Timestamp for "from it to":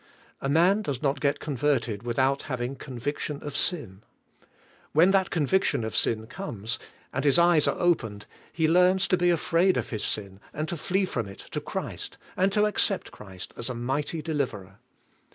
11.05-11.61